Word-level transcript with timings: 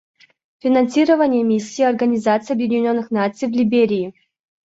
Финансирование 0.61 1.43
Миссии 1.43 1.83
Организации 1.83 2.53
Объединенных 2.55 3.11
Наций 3.11 3.47
в 3.47 3.51
Либерии. 3.51 4.15